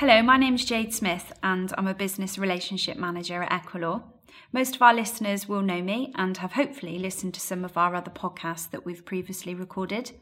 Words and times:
Hello, 0.00 0.20
my 0.20 0.36
name 0.36 0.56
is 0.56 0.66
Jade 0.66 0.92
Smith 0.92 1.32
and 1.42 1.72
I'm 1.78 1.86
a 1.86 1.94
business 1.94 2.36
relationship 2.36 2.98
manager 2.98 3.42
at 3.42 3.64
Equilaw. 3.64 4.02
Most 4.52 4.76
of 4.76 4.82
our 4.82 4.92
listeners 4.92 5.48
will 5.48 5.62
know 5.62 5.80
me 5.80 6.12
and 6.16 6.36
have 6.36 6.52
hopefully 6.52 6.98
listened 6.98 7.32
to 7.32 7.40
some 7.40 7.64
of 7.64 7.78
our 7.78 7.94
other 7.94 8.10
podcasts 8.10 8.70
that 8.72 8.84
we've 8.84 9.06
previously 9.06 9.54
recorded. 9.54 10.12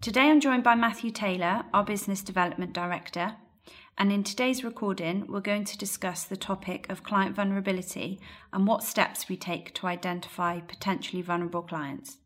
Today 0.00 0.30
I'm 0.30 0.38
joined 0.38 0.62
by 0.62 0.76
Matthew 0.76 1.10
Taylor, 1.10 1.64
our 1.74 1.82
Business 1.82 2.22
Development 2.22 2.72
Director, 2.72 3.34
and 3.98 4.12
in 4.12 4.22
today's 4.22 4.62
recording 4.62 5.26
we're 5.26 5.40
going 5.40 5.64
to 5.64 5.76
discuss 5.76 6.22
the 6.22 6.36
topic 6.36 6.86
of 6.88 7.02
client 7.02 7.34
vulnerability 7.34 8.20
and 8.52 8.68
what 8.68 8.84
steps 8.84 9.28
we 9.28 9.36
take 9.36 9.74
to 9.74 9.88
identify 9.88 10.60
potentially 10.60 11.22
vulnerable 11.22 11.62
clients. 11.62 12.18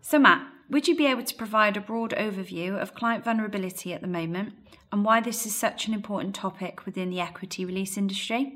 So, 0.00 0.18
Matt, 0.18 0.48
would 0.70 0.86
you 0.86 0.96
be 0.96 1.06
able 1.06 1.24
to 1.24 1.34
provide 1.34 1.76
a 1.76 1.80
broad 1.80 2.12
overview 2.12 2.80
of 2.80 2.94
client 2.94 3.24
vulnerability 3.24 3.92
at 3.92 4.00
the 4.00 4.06
moment 4.06 4.54
and 4.92 5.04
why 5.04 5.20
this 5.20 5.46
is 5.46 5.54
such 5.54 5.86
an 5.86 5.94
important 5.94 6.34
topic 6.34 6.84
within 6.86 7.10
the 7.10 7.20
equity 7.20 7.64
release 7.64 7.96
industry? 7.96 8.54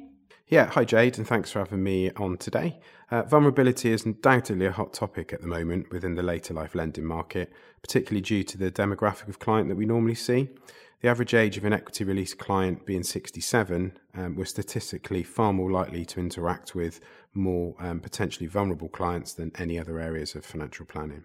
Yeah, 0.49 0.67
hi 0.67 0.85
Jade, 0.85 1.17
and 1.17 1.27
thanks 1.27 1.51
for 1.51 1.61
having 1.61 1.83
me 1.83 2.11
on 2.13 2.37
today. 2.37 2.79
Uh, 3.11 3.23
vulnerability 3.23 3.91
is 3.91 4.05
undoubtedly 4.05 4.67
a 4.67 4.73
hot 4.73 4.93
topic 4.93 5.33
at 5.33 5.41
the 5.41 5.47
moment 5.47 5.91
within 5.91 6.15
the 6.15 6.23
later 6.23 6.53
life 6.53 6.75
lending 6.75 7.07
market, 7.07 7.51
particularly 7.81 8.21
due 8.21 8.43
to 8.45 8.59
the 8.59 8.71
demographic 8.71 9.29
of 9.29 9.39
client 9.39 9.69
that 9.69 9.77
we 9.77 9.87
normally 9.87 10.15
see. 10.15 10.51
The 11.01 11.09
average 11.09 11.35
age 11.35 11.57
of 11.57 11.65
an 11.65 11.73
equity 11.73 12.05
release 12.05 12.35
client 12.35 12.87
being 12.87 13.03
67, 13.03 13.99
um, 14.15 14.37
we're 14.37 14.45
statistically 14.45 15.23
far 15.23 15.53
more 15.53 15.71
likely 15.71 16.05
to 16.05 16.21
interact 16.21 16.75
with 16.75 17.01
more 17.35 17.75
um, 17.81 18.01
potentially 18.01 18.47
vulnerable 18.47 18.89
clients 18.89 19.33
than 19.33 19.53
any 19.57 19.79
other 19.79 19.99
areas 19.99 20.35
of 20.35 20.45
financial 20.45 20.87
planning. 20.87 21.25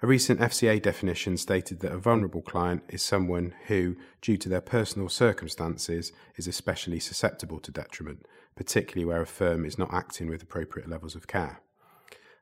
A 0.00 0.06
recent 0.06 0.38
FCA 0.38 0.80
definition 0.80 1.36
stated 1.36 1.80
that 1.80 1.90
a 1.90 1.98
vulnerable 1.98 2.40
client 2.40 2.84
is 2.88 3.02
someone 3.02 3.52
who, 3.66 3.96
due 4.22 4.36
to 4.36 4.48
their 4.48 4.60
personal 4.60 5.08
circumstances, 5.08 6.12
is 6.36 6.46
especially 6.46 7.00
susceptible 7.00 7.58
to 7.58 7.72
detriment, 7.72 8.24
particularly 8.54 9.04
where 9.04 9.22
a 9.22 9.26
firm 9.26 9.64
is 9.64 9.76
not 9.76 9.92
acting 9.92 10.28
with 10.28 10.40
appropriate 10.40 10.88
levels 10.88 11.16
of 11.16 11.26
care. 11.26 11.62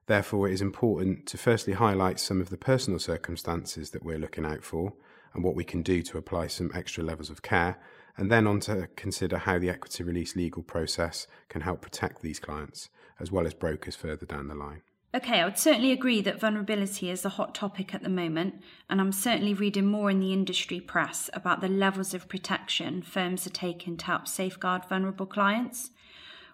Therefore, 0.05 0.47
it 0.47 0.53
is 0.53 0.61
important 0.61 1.25
to 1.29 1.39
firstly 1.39 1.73
highlight 1.73 2.21
some 2.21 2.43
of 2.43 2.51
the 2.51 2.59
personal 2.59 2.99
circumstances 2.99 3.89
that 3.93 4.05
we're 4.05 4.19
looking 4.19 4.45
out 4.45 4.63
for 4.63 4.93
and 5.33 5.43
what 5.43 5.57
we 5.57 5.65
can 5.65 5.81
do 5.81 6.03
to 6.03 6.19
apply 6.19 6.49
some 6.49 6.71
extra 6.75 7.03
levels 7.03 7.31
of 7.31 7.41
care, 7.41 7.79
and 8.19 8.31
then 8.31 8.47
on 8.47 8.61
to 8.61 8.89
consider 8.97 9.39
how 9.39 9.59
the 9.59 9.71
equity 9.71 10.05
release 10.05 10.37
legal 10.37 10.63
process 10.63 11.27
can 11.49 11.63
help 11.63 11.81
protect 11.81 12.21
these 12.21 12.39
clients, 12.39 12.91
as 13.19 13.33
well 13.33 13.47
as 13.47 13.55
brokers 13.55 13.97
further 13.97 14.27
down 14.27 14.49
the 14.49 14.55
line. 14.55 14.83
Okay, 15.15 15.41
I 15.41 15.45
would 15.45 15.59
certainly 15.59 15.93
agree 15.93 16.21
that 16.21 16.41
vulnerability 16.41 17.11
is 17.11 17.25
a 17.25 17.31
hot 17.31 17.55
topic 17.55 17.95
at 17.95 18.03
the 18.03 18.09
moment, 18.11 18.57
and 18.91 19.01
I'm 19.01 19.13
certainly 19.13 19.55
reading 19.55 19.87
more 19.87 20.11
in 20.11 20.21
the 20.21 20.33
industry 20.33 20.79
press 20.79 21.31
about 21.33 21.61
the 21.61 21.69
levels 21.69 22.13
of 22.13 22.29
protection 22.29 23.03
firms 23.03 23.47
are 23.47 23.51
taking 23.51 23.97
to 23.97 24.07
help 24.07 24.29
safeguard 24.29 24.85
vulnerable 24.89 25.27
clients. 25.27 25.91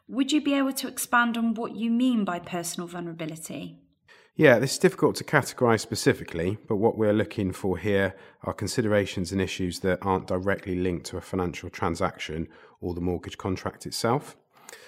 Would 0.07 0.31
you 0.31 0.41
be 0.41 0.55
able 0.55 0.73
to 0.75 0.89
expand 0.89 1.37
on 1.37 1.55
what 1.55 1.75
you 1.75 1.91
mean 1.91 2.25
by 2.25 2.39
personal 2.39 2.87
vulnerability? 2.87 3.79
Yeah, 4.35 4.59
this 4.59 4.73
is 4.73 4.79
difficult 4.79 5.17
to 5.17 5.25
categorise 5.25 5.81
specifically, 5.81 6.57
but 6.67 6.77
what 6.77 6.97
we're 6.97 7.13
looking 7.13 7.53
for 7.53 7.77
here 7.77 8.15
are 8.45 8.55
considerations 8.55 9.33
and 9.33 9.41
issues 9.41 9.81
that 9.81 9.99
aren't 10.03 10.27
directly 10.27 10.75
linked 10.75 11.07
to 11.07 11.19
a 11.19 11.21
financial 11.21 11.69
transaction 11.69 12.49
or 12.81 12.95
the 12.95 13.01
mortgage 13.01 13.37
contract 13.37 13.87
itself. 13.87 14.37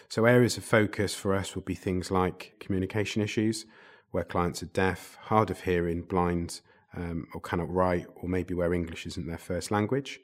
So, 0.09 0.25
areas 0.25 0.57
of 0.57 0.65
focus 0.65 1.15
for 1.15 1.35
us 1.35 1.55
would 1.55 1.65
be 1.65 1.75
things 1.75 2.11
like 2.11 2.55
communication 2.61 3.23
issues, 3.23 3.67
where 4.11 4.25
clients 4.25 4.63
are 4.63 4.67
deaf, 4.67 5.19
hard 5.23 5.51
of 5.51 5.61
hearing, 5.61 6.03
blind, 6.03 6.61
um, 6.97 7.27
or 7.35 7.41
cannot 7.41 7.73
write, 7.73 8.07
or 8.15 8.29
maybe 8.29 8.55
where 8.55 8.73
English 8.73 9.07
isn't 9.07 9.27
their 9.27 9.39
first 9.39 9.71
language. 9.71 10.21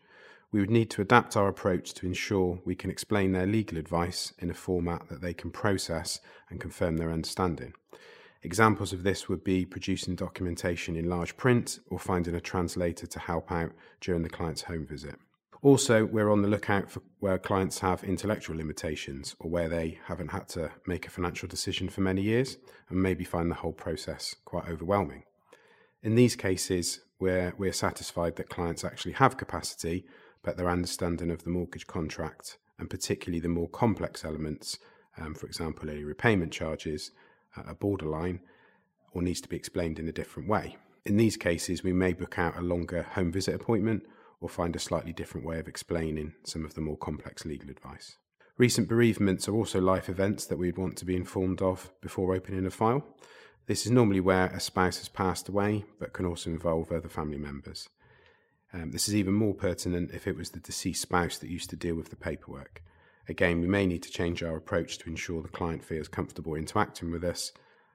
We 0.53 0.61
would 0.61 0.70
need 0.70 0.91
to 0.91 1.03
adapt 1.03 1.36
our 1.36 1.48
approach 1.48 1.95
to 1.95 2.07
ensure 2.07 2.61
we 2.64 2.74
can 2.74 2.91
explain 2.91 3.33
their 3.33 3.46
legal 3.46 3.79
advice 3.79 4.33
in 4.39 4.51
a 4.51 4.55
format 4.55 5.08
that 5.08 5.20
they 5.20 5.35
can 5.35 5.51
process 5.51 6.20
and 6.48 6.61
confirm 6.61 6.97
their 6.97 7.12
understanding. 7.12 7.73
Examples 8.42 8.92
of 8.92 9.02
this 9.02 9.29
would 9.29 9.45
be 9.45 9.64
producing 9.64 10.17
documentation 10.17 10.97
in 10.97 11.11
large 11.11 11.36
print 11.36 11.79
or 11.89 11.98
finding 11.98 12.35
a 12.35 12.41
translator 12.41 13.07
to 13.07 13.18
help 13.18 13.52
out 13.52 13.73
during 14.01 14.23
the 14.23 14.30
client's 14.30 14.62
home 14.62 14.86
visit. 14.86 15.17
Also, 15.63 16.07
we're 16.07 16.31
on 16.31 16.41
the 16.41 16.48
lookout 16.48 16.91
for 16.91 17.03
where 17.19 17.39
clients 17.39 17.81
have 17.81 18.03
intellectual 18.03 18.57
limitations 18.57 19.37
or 19.39 19.51
where 19.51 19.69
they 19.69 19.98
haven't 20.07 20.31
had 20.31 20.48
to 20.48 20.71
make 20.87 21.07
a 21.07 21.11
financial 21.11 21.47
decision 21.47 21.91
for 21.91 22.01
many 22.01 22.23
years 22.23 22.57
and 22.89 23.03
maybe 23.03 23.25
find 23.25 23.51
the 23.51 23.57
whole 23.57 23.73
process 23.73 24.35
quite 24.47 24.67
overwhelming. 24.67 25.23
In 26.03 26.15
these 26.15 26.35
cases, 26.35 27.01
where 27.19 27.53
we're 27.59 27.75
satisfied 27.75 28.37
that 28.37 28.48
clients 28.48 28.85
actually 28.85 29.13
have 29.13 29.37
capacity, 29.37 30.07
but 30.43 30.57
their 30.57 30.71
understanding 30.71 31.31
of 31.31 31.45
the 31.45 31.51
mortgage 31.51 31.87
contract 31.87 32.57
and 32.79 32.89
particularly 32.89 33.41
the 33.41 33.48
more 33.48 33.69
complex 33.69 34.25
elements, 34.25 34.79
um, 35.19 35.35
for 35.35 35.45
example, 35.45 35.91
early 35.91 36.05
repayment 36.05 36.53
charges, 36.53 37.11
uh, 37.55 37.63
are 37.67 37.75
borderline 37.75 38.41
or 39.13 39.21
needs 39.21 39.42
to 39.42 39.48
be 39.48 39.57
explained 39.57 39.98
in 39.98 40.09
a 40.09 40.13
different 40.13 40.48
way. 40.48 40.79
In 41.05 41.19
these 41.19 41.37
cases, 41.37 41.83
we 41.83 41.92
may 41.92 42.15
book 42.15 42.39
out 42.39 42.57
a 42.57 42.63
longer 42.63 43.03
home 43.03 43.31
visit 43.31 43.55
appointment 43.55 44.05
or 44.40 44.48
find 44.48 44.74
a 44.74 44.80
slightly 44.80 45.12
different 45.12 45.46
way 45.46 45.58
of 45.58 45.68
explaining 45.68 46.34
some 46.45 46.64
of 46.64 46.74
the 46.74 46.80
more 46.80 46.96
complex 46.96 47.45
legal 47.45 47.70
advice. 47.70 48.17
Recent 48.56 48.89
bereavements 48.89 49.48
are 49.48 49.55
also 49.55 49.80
life 49.80 50.08
events 50.08 50.45
that 50.46 50.58
we'd 50.58 50.78
want 50.78 50.96
to 50.98 51.05
be 51.05 51.17
informed 51.17 51.62
of 51.62 51.90
before 52.01 52.34
opening 52.34 52.67
a 52.67 52.70
file. 52.70 53.05
This 53.67 53.86
is 53.86 53.92
normally 53.92 54.20
where 54.20 54.46
a 54.46 54.61
spouse 54.61 54.98
has 54.98 55.08
passed 55.08 55.48
away, 55.48 55.84
but 55.98 56.12
can 56.12 56.27
also 56.27 56.50
involve 56.50 56.92
other 56.92 57.08
family 57.08 57.39
members. 57.39 57.89
Um, 58.73 58.90
this 58.90 59.08
is 59.08 59.17
even 59.17 59.34
more 59.34 59.55
pertinent 59.55 60.12
if 60.12 60.27
it 60.27 60.36
was 60.36 60.50
the 60.50 60.61
deceased 60.61 61.02
spouse 61.02 61.39
that 61.39 61.50
used 61.50 61.70
to 61.70 61.77
deal 61.77 61.95
with 61.95 62.11
the 62.11 62.17
paperwork. 62.17 62.83
Again, 63.29 63.61
we 63.61 63.67
may 63.67 63.86
need 63.86 64.02
to 64.02 64.11
change 64.11 64.42
our 64.42 64.56
approach 64.56 64.98
to 64.98 65.08
ensure 65.08 65.42
the 65.42 65.48
client 65.48 65.84
feels 65.84 66.08
comfortable 66.08 66.55
interacting 66.55 67.11
with 67.11 67.24
us 67.24 67.52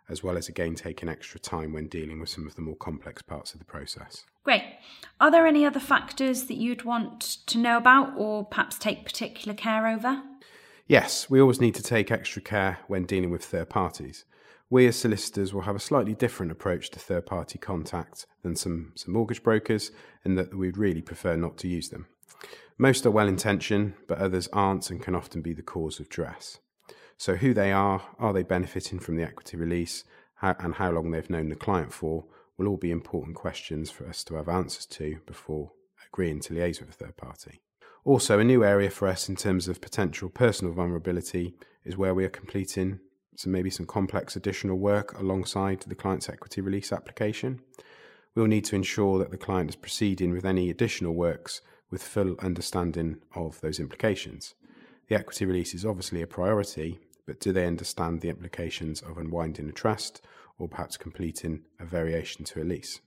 as 0.10 0.24
well 0.24 0.38
as 0.38 0.48
again 0.48 0.76
taking 0.76 1.10
extra 1.10 1.40
time 1.40 1.74
when 1.74 1.88
dealing 1.88 2.20
with 2.20 2.30
some 2.30 2.48
of 2.48 2.56
the 2.56 2.62
more 2.62 2.76
complex 2.76 3.22
parts 3.22 3.54
of 3.54 3.60
the 3.60 3.66
process. 3.66 4.24
Great. 4.44 4.64
Are 5.20 5.32
there 5.32 5.48
any 5.48 5.66
other 5.66 5.80
factors 5.80 6.46
that 6.46 6.58
you'd 6.58 6.84
want 6.84 7.22
to 7.48 7.58
know 7.58 7.78
about 7.78 8.14
or 8.18 8.46
perhaps 8.46 8.78
take 8.78 9.06
particular 9.06 9.56
care 9.56 9.88
over? 9.88 10.22
Yes, 10.88 11.30
we 11.30 11.42
always 11.42 11.60
need 11.60 11.76
to 11.76 11.84
take 11.84 12.12
extra 12.12 12.42
care 12.42 12.80
when 12.88 13.06
dealing 13.06 13.32
with 13.32 13.44
third 13.44 13.70
parties. 13.70 14.26
We 14.70 14.88
as 14.88 14.96
solicitors 14.96 15.54
will 15.54 15.62
have 15.62 15.76
a 15.76 15.80
slightly 15.80 16.14
different 16.14 16.52
approach 16.52 16.90
to 16.92 17.00
third 17.00 17.26
party 17.26 17.58
contact 17.58 18.26
than 18.44 18.56
some, 18.56 18.94
some 18.96 19.14
mortgage 19.14 19.42
brokers, 19.44 19.92
in 20.24 20.36
that 20.36 20.56
we'd 20.56 20.78
really 20.78 21.02
prefer 21.02 21.36
not 21.36 21.58
to 21.60 21.68
use 21.68 21.90
them. 21.90 22.08
Most 22.78 23.06
are 23.06 23.12
well 23.12 23.28
intentioned, 23.28 23.94
but 24.08 24.18
others 24.18 24.50
aren't 24.52 24.90
and 24.90 25.02
can 25.02 25.16
often 25.16 25.42
be 25.42 25.54
the 25.54 25.62
cause 25.62 26.00
of 26.00 26.10
duress. 26.10 26.60
So, 27.18 27.36
who 27.36 27.54
they 27.54 27.72
are, 27.72 28.02
are 28.20 28.34
they 28.34 28.44
benefiting 28.44 29.00
from 29.00 29.16
the 29.16 29.24
equity 29.24 29.58
release, 29.58 30.04
how, 30.36 30.56
and 30.60 30.76
how 30.76 30.92
long 30.92 31.12
they've 31.12 31.30
known 31.30 31.50
the 31.50 31.56
client 31.56 31.94
for 31.94 32.26
will 32.58 32.68
all 32.68 32.78
be 32.78 32.92
important 32.92 33.36
questions 33.36 33.90
for 33.90 34.08
us 34.08 34.24
to 34.26 34.36
have 34.36 34.50
answers 34.50 34.86
to 34.86 35.20
before 35.26 35.72
agreeing 36.08 36.40
to 36.42 36.54
liaise 36.54 36.80
with 36.80 36.90
a 36.90 36.94
third 36.94 37.18
party. 37.18 37.62
Also, 38.04 38.40
a 38.40 38.44
new 38.44 38.64
area 38.64 38.90
for 38.90 39.08
us 39.08 39.28
in 39.28 39.36
terms 39.36 39.68
of 39.68 39.82
potential 39.82 40.30
personal 40.30 40.74
vulnerability 40.74 41.56
is 41.84 41.98
where 41.98 42.14
we 42.14 42.26
are 42.26 42.30
completing 42.30 43.00
some 43.36 43.52
maybe 43.52 43.70
some 43.70 43.86
complex 43.86 44.36
additional 44.36 44.78
work 44.78 45.18
alongside 45.20 45.82
the 45.82 45.96
client's 45.96 46.30
equity 46.30 46.62
release 46.62 46.92
application. 46.94 47.60
We'll 48.34 48.48
need 48.48 48.66
to 48.66 48.76
ensure 48.76 49.20
that 49.20 49.32
the 49.32 49.38
client 49.38 49.70
is 49.70 49.76
proceeding 49.76 50.32
with 50.32 50.46
any 50.46 50.70
additional 50.70 51.14
works 51.14 51.62
with 51.90 52.04
full 52.04 52.36
understanding 52.40 53.18
of 53.36 53.60
those 53.62 53.80
implications. 53.80 54.56
The 55.08 55.16
equity 55.16 55.46
release 55.46 55.74
is 55.74 55.86
obviously 55.86 56.22
a 56.22 56.28
priority, 56.28 57.00
but 57.26 57.40
do 57.40 57.52
they 57.52 57.66
understand 57.66 58.22
the 58.22 58.30
implications 58.30 59.02
of 59.02 59.18
unwinding 59.18 59.70
a 59.70 59.72
trust 59.72 60.22
or 60.58 60.68
perhaps 60.68 60.98
completing 60.98 61.64
a 61.80 61.86
variation 61.86 62.46
to 62.46 62.62
a 62.62 62.64
lease? 62.64 63.02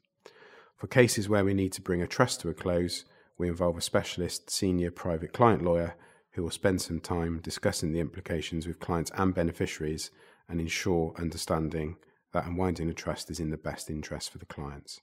For 0.76 0.87
cases 0.87 1.28
where 1.28 1.44
we 1.44 1.54
need 1.54 1.72
to 1.72 1.82
bring 1.82 2.02
a 2.02 2.06
trust 2.06 2.40
to 2.40 2.48
a 2.48 2.54
close, 2.54 3.04
we 3.37 3.48
involve 3.48 3.76
a 3.76 3.81
specialist 3.81 4.50
senior 4.50 4.90
private 4.90 5.32
client 5.32 5.62
lawyer 5.62 5.94
who 6.32 6.42
will 6.42 6.50
spend 6.50 6.81
some 6.81 7.00
time 7.00 7.40
discussing 7.42 7.92
the 7.92 8.00
implications 8.00 8.66
with 8.66 8.81
clients 8.81 9.10
and 9.16 9.34
beneficiaries 9.34 10.10
and 10.48 10.60
ensure 10.60 11.14
understanding 11.19 11.96
that 12.32 12.46
unwinding 12.46 12.88
a 12.88 12.94
trust 12.94 13.31
is 13.31 13.40
in 13.40 13.50
the 13.50 13.56
best 13.56 13.90
interest 13.90 14.31
for 14.31 14.38
the 14.38 14.46
clients. 14.46 15.00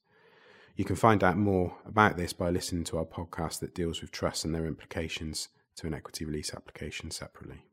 You 0.75 0.85
can 0.85 0.95
find 0.95 1.23
out 1.23 1.37
more 1.37 1.77
about 1.85 2.17
this 2.17 2.33
by 2.33 2.49
listening 2.49 2.83
to 2.85 2.97
our 2.97 3.05
podcast 3.05 3.59
that 3.59 3.75
deals 3.75 4.01
with 4.01 4.11
trusts 4.11 4.43
and 4.43 4.53
their 4.53 4.65
implications 4.65 5.49
to 5.77 5.87
an 5.87 5.93
equity 5.93 6.25
release 6.25 6.53
application 6.53 7.11
separately. 7.11 7.65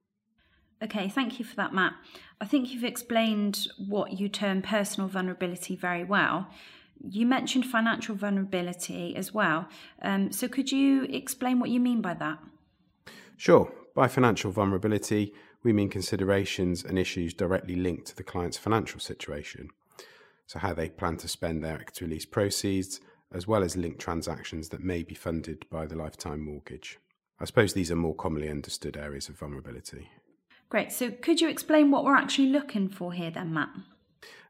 Okay, 0.83 1.09
thank 1.09 1.39
you 1.39 1.45
for 1.45 1.55
that, 1.57 1.73
Matt. 1.73 1.95
I 2.41 2.45
think 2.45 2.73
you've 2.73 2.83
explained 2.83 3.69
what 3.79 4.19
you 4.19 4.29
term 4.29 4.63
personal 4.63 5.09
vulnerability 5.09 5.77
very 5.77 6.03
well. 6.03 6.49
You 7.09 7.25
mentioned 7.25 7.67
financial 7.67 8.17
vulnerability 8.17 9.15
as 9.15 9.33
well. 9.33 9.69
Um, 10.03 10.33
so, 10.33 10.49
could 10.49 10.73
you 10.73 11.05
explain 11.05 11.61
what 11.61 11.71
you 11.71 11.79
mean 11.79 12.01
by 12.03 12.15
that? 12.15 12.39
Sure. 13.37 13.73
By 13.95 14.09
financial 14.09 14.51
vulnerability, 14.51 15.33
we 15.63 15.73
mean 15.73 15.89
considerations 15.89 16.83
and 16.83 16.99
issues 16.99 17.35
directly 17.35 17.77
linked 17.77 18.07
to 18.07 18.17
the 18.17 18.25
client's 18.25 18.57
financial 18.57 18.99
situation. 18.99 19.69
So, 20.47 20.59
how 20.59 20.75
they 20.75 20.89
plan 20.89 21.17
to 21.19 21.29
spend 21.29 21.63
their 21.63 21.75
equity 21.75 22.07
release 22.07 22.25
proceeds, 22.25 23.01
as 23.33 23.47
well 23.47 23.63
as 23.63 23.77
linked 23.77 24.01
transactions 24.01 24.71
that 24.71 24.83
may 24.83 25.03
be 25.05 25.15
funded 25.15 25.65
by 25.71 25.87
the 25.87 25.97
lifetime 25.97 26.45
mortgage. 26.45 26.99
I 27.39 27.45
suppose 27.45 27.73
these 27.73 27.91
are 27.91 27.97
more 27.97 28.15
commonly 28.15 28.49
understood 28.49 28.97
areas 28.97 29.29
of 29.29 29.39
vulnerability. 29.39 30.09
Great. 30.73 30.91
So, 30.91 31.11
could 31.11 31.43
you 31.43 31.51
explain 31.51 31.91
what 31.91 32.03
we're 32.03 32.17
actually 32.17 32.49
looking 32.49 32.89
for 32.89 33.13
here, 33.13 33.31
then, 33.31 33.53
Matt? 33.53 33.69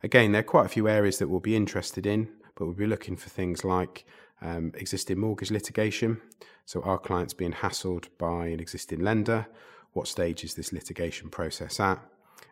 Again, 0.05 0.31
there 0.31 0.39
are 0.39 0.45
quite 0.45 0.67
a 0.67 0.69
few 0.69 0.87
areas 0.87 1.19
that 1.19 1.27
we'll 1.27 1.41
be 1.41 1.57
interested 1.57 2.07
in, 2.07 2.29
but 2.55 2.65
we'll 2.65 2.77
be 2.77 2.87
looking 2.87 3.17
for 3.17 3.29
things 3.29 3.65
like 3.65 4.05
um, 4.41 4.71
existing 4.77 5.19
mortgage 5.19 5.51
litigation. 5.51 6.21
So, 6.65 6.81
are 6.83 6.97
clients 6.97 7.35
being 7.35 7.55
hassled 7.55 8.07
by 8.19 8.47
an 8.47 8.61
existing 8.61 9.01
lender? 9.01 9.49
What 9.95 10.07
stage 10.07 10.45
is 10.45 10.55
this 10.55 10.73
litigation 10.73 11.29
process 11.29 11.81
at? 11.81 11.99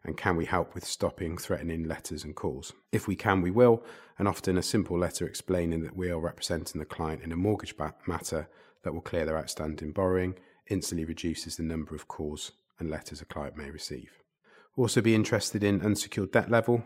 And 0.03 0.17
can 0.17 0.35
we 0.35 0.47
help 0.47 0.75
with 0.75 0.85
stopping 0.85 1.39
threatening 1.39 1.85
letters 1.85 2.25
and 2.25 2.35
calls? 2.35 2.73
If 2.91 3.07
we 3.07 3.15
can, 3.15 3.41
we 3.41 3.53
will. 3.53 3.85
And 4.19 4.27
often 4.27 4.59
a 4.59 4.65
simple 4.65 4.99
letter 4.99 5.29
explaining 5.29 5.85
that 5.85 5.97
we 5.97 6.11
are 6.11 6.19
representing 6.19 6.81
the 6.81 6.87
client 6.87 7.23
in 7.23 7.31
a 7.31 7.37
mortgage 7.37 7.77
matter 8.09 8.49
that 8.83 8.93
will 8.93 9.01
clear 9.01 9.27
their 9.27 9.39
outstanding 9.39 9.93
borrowing 9.93 10.35
instantly 10.67 11.05
reduces 11.05 11.55
the 11.55 11.63
number 11.63 11.95
of 11.95 12.09
calls 12.09 12.51
and 12.81 12.91
letters 12.91 13.21
a 13.21 13.25
client 13.25 13.57
may 13.57 13.71
receive. 13.71 14.11
Also 14.77 15.01
be 15.01 15.15
interested 15.15 15.63
in 15.63 15.83
unsecured 15.83 16.33
debt 16.33 16.51
level, 16.51 16.83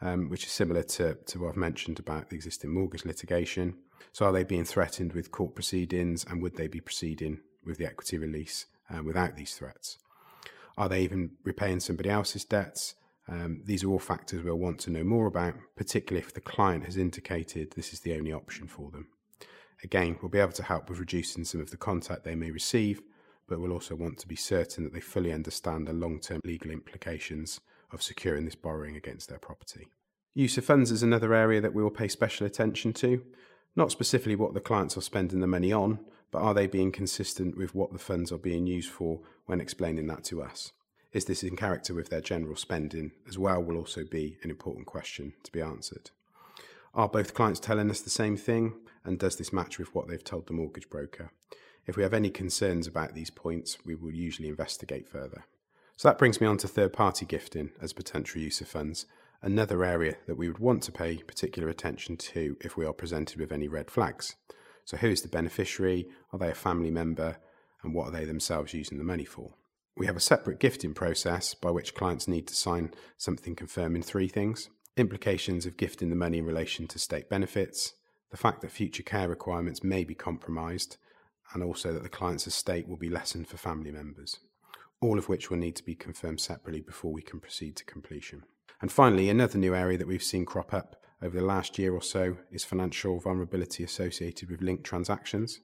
um, 0.00 0.28
which 0.28 0.44
is 0.44 0.52
similar 0.52 0.82
to, 0.82 1.14
to 1.26 1.40
what 1.40 1.50
I've 1.50 1.56
mentioned 1.56 1.98
about 1.98 2.30
the 2.30 2.36
existing 2.36 2.72
mortgage 2.72 3.04
litigation. 3.04 3.76
So, 4.12 4.26
are 4.26 4.32
they 4.32 4.44
being 4.44 4.64
threatened 4.64 5.12
with 5.12 5.30
court 5.30 5.54
proceedings 5.54 6.24
and 6.28 6.42
would 6.42 6.56
they 6.56 6.68
be 6.68 6.80
proceeding 6.80 7.40
with 7.64 7.78
the 7.78 7.86
equity 7.86 8.18
release 8.18 8.66
uh, 8.90 9.02
without 9.02 9.36
these 9.36 9.54
threats? 9.54 9.98
Are 10.76 10.88
they 10.88 11.02
even 11.02 11.32
repaying 11.44 11.80
somebody 11.80 12.10
else's 12.10 12.44
debts? 12.44 12.94
Um, 13.28 13.62
these 13.64 13.82
are 13.84 13.88
all 13.88 13.98
factors 13.98 14.42
we'll 14.42 14.56
want 14.56 14.80
to 14.80 14.90
know 14.90 15.04
more 15.04 15.26
about, 15.26 15.54
particularly 15.76 16.26
if 16.26 16.34
the 16.34 16.40
client 16.40 16.84
has 16.84 16.96
indicated 16.96 17.72
this 17.72 17.92
is 17.92 18.00
the 18.00 18.14
only 18.14 18.32
option 18.32 18.66
for 18.66 18.90
them. 18.90 19.08
Again, 19.82 20.18
we'll 20.20 20.30
be 20.30 20.38
able 20.38 20.52
to 20.52 20.62
help 20.62 20.88
with 20.88 20.98
reducing 20.98 21.44
some 21.44 21.60
of 21.60 21.70
the 21.70 21.76
contact 21.76 22.24
they 22.24 22.34
may 22.34 22.50
receive, 22.50 23.02
but 23.46 23.60
we'll 23.60 23.72
also 23.72 23.94
want 23.94 24.18
to 24.18 24.28
be 24.28 24.36
certain 24.36 24.84
that 24.84 24.92
they 24.92 25.00
fully 25.00 25.32
understand 25.32 25.86
the 25.86 25.92
long 25.92 26.20
term 26.20 26.40
legal 26.44 26.70
implications 26.70 27.60
of 27.92 28.02
securing 28.02 28.44
this 28.44 28.54
borrowing 28.54 28.96
against 28.96 29.28
their 29.28 29.38
property. 29.38 29.88
Use 30.34 30.58
of 30.58 30.64
funds 30.64 30.90
is 30.90 31.02
another 31.02 31.32
area 31.32 31.60
that 31.60 31.74
we 31.74 31.82
will 31.82 31.90
pay 31.90 32.08
special 32.08 32.46
attention 32.46 32.92
to. 32.92 33.22
Not 33.76 33.90
specifically 33.90 34.36
what 34.36 34.54
the 34.54 34.60
clients 34.60 34.96
are 34.96 35.02
spending 35.02 35.40
the 35.40 35.46
money 35.46 35.72
on, 35.72 36.00
but 36.30 36.42
are 36.42 36.54
they 36.54 36.66
being 36.66 36.90
consistent 36.90 37.56
with 37.56 37.74
what 37.74 37.92
the 37.92 37.98
funds 37.98 38.32
are 38.32 38.38
being 38.38 38.66
used 38.66 38.90
for 38.90 39.20
when 39.46 39.60
explaining 39.60 40.08
that 40.08 40.24
to 40.24 40.42
us? 40.42 40.72
Is 41.12 41.26
this 41.26 41.44
in 41.44 41.54
character 41.54 41.94
with 41.94 42.08
their 42.10 42.20
general 42.20 42.56
spending 42.56 43.12
as 43.28 43.38
well? 43.38 43.62
Will 43.62 43.76
also 43.76 44.04
be 44.04 44.36
an 44.42 44.50
important 44.50 44.86
question 44.86 45.34
to 45.44 45.52
be 45.52 45.60
answered. 45.60 46.10
Are 46.92 47.08
both 47.08 47.34
clients 47.34 47.60
telling 47.60 47.88
us 47.88 48.00
the 48.00 48.10
same 48.10 48.36
thing? 48.36 48.74
And 49.04 49.18
does 49.18 49.36
this 49.36 49.52
match 49.52 49.78
with 49.78 49.94
what 49.94 50.08
they've 50.08 50.24
told 50.24 50.48
the 50.48 50.54
mortgage 50.54 50.90
broker? 50.90 51.30
If 51.86 51.96
we 51.96 52.02
have 52.02 52.14
any 52.14 52.30
concerns 52.30 52.86
about 52.86 53.14
these 53.14 53.30
points, 53.30 53.78
we 53.84 53.94
will 53.94 54.12
usually 54.12 54.48
investigate 54.48 55.08
further. 55.08 55.44
So 55.96 56.08
that 56.08 56.18
brings 56.18 56.40
me 56.40 56.46
on 56.46 56.56
to 56.58 56.68
third 56.68 56.92
party 56.92 57.26
gifting 57.26 57.70
as 57.80 57.92
potential 57.92 58.40
use 58.40 58.60
of 58.60 58.68
funds, 58.68 59.06
another 59.42 59.84
area 59.84 60.16
that 60.26 60.36
we 60.36 60.48
would 60.48 60.58
want 60.58 60.82
to 60.84 60.92
pay 60.92 61.18
particular 61.18 61.68
attention 61.68 62.16
to 62.16 62.56
if 62.60 62.76
we 62.76 62.86
are 62.86 62.92
presented 62.92 63.38
with 63.38 63.52
any 63.52 63.68
red 63.68 63.90
flags. 63.90 64.34
So, 64.84 64.96
who 64.96 65.08
is 65.08 65.22
the 65.22 65.28
beneficiary? 65.28 66.08
Are 66.32 66.38
they 66.38 66.50
a 66.50 66.54
family 66.54 66.90
member? 66.90 67.36
And 67.82 67.94
what 67.94 68.08
are 68.08 68.12
they 68.12 68.24
themselves 68.24 68.74
using 68.74 68.98
the 68.98 69.04
money 69.04 69.24
for? 69.24 69.54
We 69.96 70.06
have 70.06 70.16
a 70.16 70.20
separate 70.20 70.58
gifting 70.58 70.94
process 70.94 71.54
by 71.54 71.70
which 71.70 71.94
clients 71.94 72.26
need 72.26 72.48
to 72.48 72.56
sign 72.56 72.92
something 73.16 73.54
confirming 73.54 74.02
three 74.02 74.28
things 74.28 74.70
implications 74.96 75.66
of 75.66 75.76
gifting 75.76 76.10
the 76.10 76.16
money 76.16 76.38
in 76.38 76.46
relation 76.46 76.86
to 76.86 76.98
state 76.98 77.28
benefits, 77.28 77.94
the 78.30 78.36
fact 78.36 78.60
that 78.60 78.70
future 78.70 79.02
care 79.02 79.28
requirements 79.28 79.82
may 79.82 80.04
be 80.04 80.14
compromised, 80.14 80.96
and 81.52 81.62
also 81.62 81.92
that 81.92 82.02
the 82.02 82.08
client's 82.08 82.46
estate 82.46 82.88
will 82.88 82.96
be 82.96 83.08
lessened 83.08 83.48
for 83.48 83.56
family 83.56 83.90
members 83.90 84.38
all 85.04 85.18
of 85.18 85.28
which 85.28 85.50
will 85.50 85.58
need 85.58 85.76
to 85.76 85.84
be 85.84 85.94
confirmed 85.94 86.40
separately 86.40 86.80
before 86.80 87.12
we 87.12 87.22
can 87.22 87.38
proceed 87.38 87.76
to 87.76 87.84
completion. 87.84 88.42
And 88.80 88.90
finally, 88.90 89.28
another 89.28 89.58
new 89.58 89.74
area 89.74 89.98
that 89.98 90.06
we've 90.06 90.22
seen 90.22 90.46
crop 90.46 90.72
up 90.72 90.96
over 91.22 91.38
the 91.38 91.44
last 91.44 91.78
year 91.78 91.92
or 91.94 92.02
so 92.02 92.38
is 92.50 92.64
financial 92.64 93.20
vulnerability 93.20 93.84
associated 93.84 94.50
with 94.50 94.62
linked 94.62 94.84
transactions. 94.84 95.60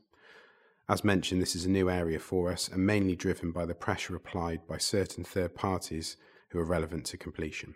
As 0.89 1.05
mentioned, 1.05 1.41
this 1.41 1.57
is 1.57 1.65
a 1.65 1.71
new 1.71 1.89
area 1.89 2.19
for 2.19 2.53
us 2.53 2.69
and 2.69 2.85
mainly 2.85 3.17
driven 3.17 3.51
by 3.51 3.65
the 3.65 3.75
pressure 3.75 4.17
applied 4.17 4.67
by 4.67 4.79
certain 4.79 5.25
third 5.25 5.55
parties 5.55 6.17
who 6.51 6.59
are 6.59 6.65
relevant 6.65 7.07
to 7.07 7.17
completion. 7.17 7.75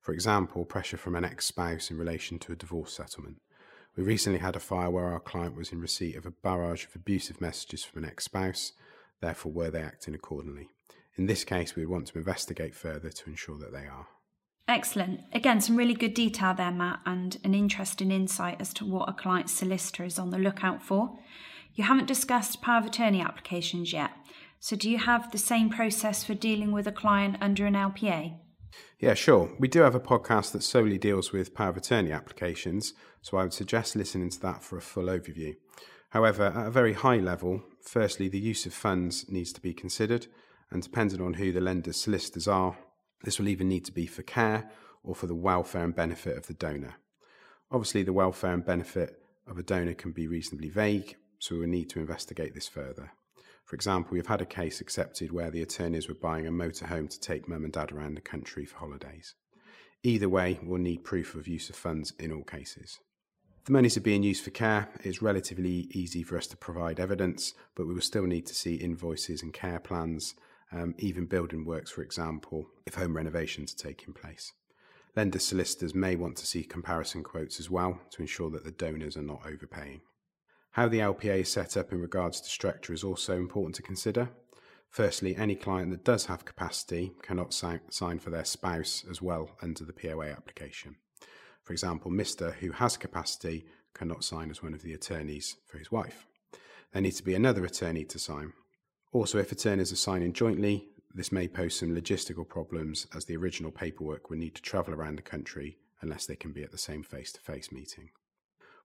For 0.00 0.12
example, 0.12 0.64
pressure 0.64 0.96
from 0.96 1.16
an 1.16 1.24
ex 1.24 1.46
spouse 1.46 1.90
in 1.90 1.98
relation 1.98 2.38
to 2.40 2.52
a 2.52 2.56
divorce 2.56 2.94
settlement. 2.94 3.40
We 3.96 4.02
recently 4.02 4.40
had 4.40 4.56
a 4.56 4.60
file 4.60 4.90
where 4.90 5.06
our 5.06 5.20
client 5.20 5.56
was 5.56 5.70
in 5.70 5.80
receipt 5.80 6.16
of 6.16 6.26
a 6.26 6.30
barrage 6.30 6.84
of 6.84 6.96
abusive 6.96 7.40
messages 7.40 7.84
from 7.84 8.02
an 8.02 8.10
ex 8.10 8.24
spouse, 8.24 8.72
therefore, 9.20 9.52
were 9.52 9.70
they 9.70 9.82
acting 9.82 10.14
accordingly? 10.14 10.68
In 11.16 11.26
this 11.26 11.44
case, 11.44 11.76
we 11.76 11.86
would 11.86 11.92
want 11.92 12.06
to 12.08 12.18
investigate 12.18 12.74
further 12.74 13.10
to 13.10 13.30
ensure 13.30 13.56
that 13.58 13.72
they 13.72 13.86
are. 13.86 14.08
Excellent. 14.66 15.20
Again, 15.32 15.60
some 15.60 15.76
really 15.76 15.94
good 15.94 16.14
detail 16.14 16.54
there, 16.54 16.72
Matt, 16.72 17.00
and 17.06 17.38
an 17.44 17.54
interesting 17.54 18.10
insight 18.10 18.60
as 18.60 18.72
to 18.74 18.84
what 18.84 19.08
a 19.08 19.12
client's 19.12 19.52
solicitor 19.52 20.04
is 20.04 20.18
on 20.18 20.30
the 20.30 20.38
lookout 20.38 20.82
for. 20.82 21.18
You 21.74 21.84
haven't 21.84 22.06
discussed 22.06 22.62
power 22.62 22.78
of 22.78 22.86
attorney 22.86 23.20
applications 23.20 23.92
yet. 23.92 24.10
So, 24.58 24.74
do 24.74 24.90
you 24.90 24.98
have 24.98 25.30
the 25.30 25.38
same 25.38 25.68
process 25.68 26.24
for 26.24 26.34
dealing 26.34 26.72
with 26.72 26.86
a 26.86 26.92
client 26.92 27.36
under 27.40 27.66
an 27.66 27.74
LPA? 27.74 28.38
Yeah, 28.98 29.14
sure. 29.14 29.50
We 29.58 29.68
do 29.68 29.80
have 29.80 29.94
a 29.94 30.00
podcast 30.00 30.52
that 30.52 30.62
solely 30.62 30.98
deals 30.98 31.32
with 31.32 31.54
power 31.54 31.70
of 31.70 31.76
attorney 31.76 32.12
applications, 32.12 32.94
so 33.22 33.36
I 33.36 33.42
would 33.42 33.52
suggest 33.52 33.96
listening 33.96 34.30
to 34.30 34.40
that 34.40 34.62
for 34.62 34.78
a 34.78 34.82
full 34.82 35.04
overview. 35.04 35.56
However, 36.10 36.44
at 36.44 36.68
a 36.68 36.70
very 36.70 36.92
high 36.92 37.18
level, 37.18 37.62
firstly, 37.82 38.28
the 38.28 38.38
use 38.38 38.66
of 38.66 38.72
funds 38.72 39.26
needs 39.28 39.52
to 39.52 39.60
be 39.60 39.74
considered, 39.74 40.28
and 40.70 40.82
depending 40.82 41.20
on 41.20 41.34
who 41.34 41.52
the 41.52 41.60
lender's 41.60 41.96
solicitors 41.96 42.46
are, 42.46 42.76
this 43.24 43.38
will 43.38 43.48
either 43.48 43.64
need 43.64 43.84
to 43.86 43.92
be 43.92 44.06
for 44.06 44.22
care 44.22 44.70
or 45.02 45.14
for 45.14 45.26
the 45.26 45.34
welfare 45.34 45.84
and 45.84 45.94
benefit 45.94 46.36
of 46.36 46.46
the 46.46 46.54
donor. 46.54 46.94
Obviously, 47.70 48.02
the 48.04 48.12
welfare 48.12 48.52
and 48.52 48.64
benefit 48.64 49.20
of 49.46 49.58
a 49.58 49.62
donor 49.62 49.94
can 49.94 50.12
be 50.12 50.26
reasonably 50.28 50.68
vague, 50.68 51.16
so 51.38 51.54
we 51.54 51.62
will 51.62 51.68
need 51.68 51.90
to 51.90 52.00
investigate 52.00 52.54
this 52.54 52.68
further. 52.68 53.12
For 53.64 53.76
example, 53.76 54.12
we've 54.12 54.26
had 54.26 54.42
a 54.42 54.46
case 54.46 54.80
accepted 54.80 55.32
where 55.32 55.50
the 55.50 55.62
attorneys 55.62 56.08
were 56.08 56.14
buying 56.14 56.46
a 56.46 56.50
motorhome 56.50 57.08
to 57.08 57.20
take 57.20 57.48
mum 57.48 57.64
and 57.64 57.72
dad 57.72 57.92
around 57.92 58.14
the 58.14 58.20
country 58.20 58.64
for 58.66 58.76
holidays. 58.76 59.34
Either 60.02 60.28
way, 60.28 60.60
we'll 60.62 60.80
need 60.80 61.02
proof 61.02 61.34
of 61.34 61.48
use 61.48 61.70
of 61.70 61.76
funds 61.76 62.12
in 62.18 62.30
all 62.30 62.44
cases. 62.44 62.98
The 63.64 63.72
monies 63.72 63.96
are 63.96 64.02
being 64.02 64.22
used 64.22 64.44
for 64.44 64.50
care, 64.50 64.90
it's 65.02 65.22
relatively 65.22 65.88
easy 65.92 66.22
for 66.22 66.36
us 66.36 66.46
to 66.48 66.56
provide 66.56 67.00
evidence, 67.00 67.54
but 67.74 67.86
we 67.86 67.94
will 67.94 68.02
still 68.02 68.26
need 68.26 68.44
to 68.46 68.54
see 68.54 68.74
invoices 68.74 69.42
and 69.42 69.54
care 69.54 69.80
plans 69.80 70.34
um, 70.70 70.94
even 70.98 71.24
building 71.24 71.64
works, 71.64 71.90
for 71.90 72.02
example, 72.02 72.66
if 72.86 72.94
home 72.94 73.16
renovations 73.16 73.72
are 73.72 73.88
taking 73.88 74.12
place. 74.12 74.52
Lender 75.16 75.38
solicitors 75.38 75.94
may 75.94 76.16
want 76.16 76.36
to 76.36 76.46
see 76.46 76.64
comparison 76.64 77.22
quotes 77.22 77.60
as 77.60 77.70
well 77.70 78.00
to 78.10 78.20
ensure 78.20 78.50
that 78.50 78.64
the 78.64 78.72
donors 78.72 79.16
are 79.16 79.22
not 79.22 79.46
overpaying. 79.46 80.00
How 80.74 80.88
the 80.88 80.98
LPA 80.98 81.40
is 81.40 81.52
set 81.52 81.76
up 81.76 81.92
in 81.92 82.00
regards 82.00 82.40
to 82.40 82.48
structure 82.48 82.92
is 82.92 83.04
also 83.04 83.36
important 83.36 83.76
to 83.76 83.82
consider. 83.82 84.28
Firstly, 84.88 85.36
any 85.36 85.54
client 85.54 85.90
that 85.90 86.04
does 86.04 86.26
have 86.26 86.44
capacity 86.44 87.12
cannot 87.22 87.54
sign 87.54 88.18
for 88.18 88.30
their 88.30 88.44
spouse 88.44 89.04
as 89.08 89.22
well 89.22 89.50
under 89.62 89.84
the 89.84 89.92
POA 89.92 90.26
application. 90.26 90.96
For 91.62 91.72
example, 91.72 92.10
Mr. 92.10 92.54
who 92.54 92.72
has 92.72 92.96
capacity 92.96 93.66
cannot 93.94 94.24
sign 94.24 94.50
as 94.50 94.62
one 94.62 94.74
of 94.74 94.82
the 94.82 94.94
attorneys 94.94 95.56
for 95.66 95.78
his 95.78 95.92
wife. 95.92 96.26
There 96.92 97.02
needs 97.02 97.18
to 97.18 97.24
be 97.24 97.34
another 97.34 97.64
attorney 97.64 98.04
to 98.06 98.18
sign, 98.18 98.52
also, 99.14 99.38
if 99.38 99.52
attorneys 99.52 99.92
are 99.92 99.96
signing 99.96 100.32
jointly, 100.32 100.88
this 101.14 101.30
may 101.30 101.46
pose 101.46 101.78
some 101.78 101.94
logistical 101.94 102.48
problems 102.48 103.06
as 103.14 103.26
the 103.26 103.36
original 103.36 103.70
paperwork 103.70 104.28
will 104.28 104.38
need 104.38 104.56
to 104.56 104.62
travel 104.62 104.92
around 104.92 105.14
the 105.14 105.22
country 105.22 105.78
unless 106.00 106.26
they 106.26 106.34
can 106.34 106.50
be 106.50 106.64
at 106.64 106.72
the 106.72 106.78
same 106.78 107.04
face 107.04 107.30
to 107.30 107.40
face 107.40 107.70
meeting. 107.70 108.10